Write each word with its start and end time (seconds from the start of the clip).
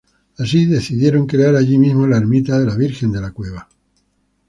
Así, 0.39 0.65
decidieron 0.65 1.27
crear 1.27 1.53
allí 1.55 1.77
mismo 1.77 2.07
la 2.07 2.17
ermita 2.17 2.57
de 2.57 2.65
la 2.65 2.75
virgen 2.75 3.11
de 3.11 3.21
la 3.21 3.29
cueva. 3.29 3.69